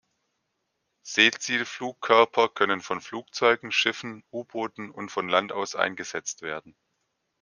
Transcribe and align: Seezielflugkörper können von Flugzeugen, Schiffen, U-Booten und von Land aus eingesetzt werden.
Seezielflugkörper 1.03 2.49
können 2.49 2.81
von 2.81 3.01
Flugzeugen, 3.01 3.71
Schiffen, 3.71 4.23
U-Booten 4.31 4.89
und 4.89 5.09
von 5.11 5.29
Land 5.29 5.51
aus 5.51 5.75
eingesetzt 5.75 6.41
werden. 6.41 6.75